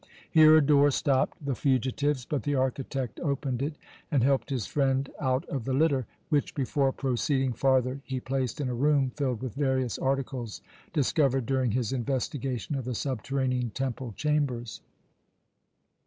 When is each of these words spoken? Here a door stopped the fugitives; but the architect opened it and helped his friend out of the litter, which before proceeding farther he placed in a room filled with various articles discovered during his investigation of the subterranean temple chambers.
Here 0.31 0.57
a 0.57 0.65
door 0.65 0.89
stopped 0.89 1.45
the 1.45 1.53
fugitives; 1.53 2.25
but 2.25 2.41
the 2.41 2.55
architect 2.55 3.19
opened 3.19 3.61
it 3.61 3.75
and 4.09 4.23
helped 4.23 4.49
his 4.49 4.65
friend 4.65 5.07
out 5.19 5.45
of 5.45 5.63
the 5.63 5.73
litter, 5.75 6.07
which 6.29 6.55
before 6.55 6.91
proceeding 6.91 7.53
farther 7.53 8.01
he 8.03 8.19
placed 8.19 8.59
in 8.59 8.67
a 8.67 8.73
room 8.73 9.11
filled 9.15 9.43
with 9.43 9.53
various 9.53 9.99
articles 9.99 10.63
discovered 10.91 11.45
during 11.45 11.69
his 11.69 11.93
investigation 11.93 12.73
of 12.73 12.85
the 12.85 12.95
subterranean 12.95 13.69
temple 13.75 14.11
chambers. 14.17 14.81